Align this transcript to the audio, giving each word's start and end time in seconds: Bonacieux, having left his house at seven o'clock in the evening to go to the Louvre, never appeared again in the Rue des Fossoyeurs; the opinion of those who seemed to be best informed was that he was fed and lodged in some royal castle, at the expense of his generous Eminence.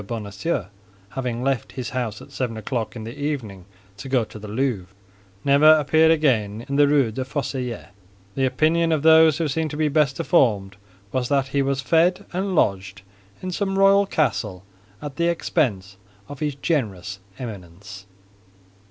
Bonacieux, 0.03 0.65
having 1.09 1.43
left 1.43 1.73
his 1.73 1.91
house 1.91 2.23
at 2.23 2.31
seven 2.31 2.57
o'clock 2.57 2.95
in 2.95 3.03
the 3.03 3.15
evening 3.15 3.65
to 3.97 4.09
go 4.09 4.23
to 4.23 4.39
the 4.39 4.47
Louvre, 4.47 4.95
never 5.45 5.75
appeared 5.77 6.09
again 6.09 6.65
in 6.67 6.75
the 6.75 6.87
Rue 6.87 7.11
des 7.11 7.23
Fossoyeurs; 7.23 7.89
the 8.33 8.47
opinion 8.47 8.91
of 8.91 9.03
those 9.03 9.37
who 9.37 9.47
seemed 9.47 9.69
to 9.69 9.77
be 9.77 9.89
best 9.89 10.19
informed 10.19 10.75
was 11.11 11.29
that 11.29 11.49
he 11.49 11.61
was 11.61 11.81
fed 11.81 12.25
and 12.33 12.55
lodged 12.55 13.03
in 13.43 13.51
some 13.51 13.77
royal 13.77 14.07
castle, 14.07 14.63
at 15.03 15.17
the 15.17 15.27
expense 15.27 15.97
of 16.27 16.39
his 16.39 16.55
generous 16.55 17.19
Eminence. 17.37 18.07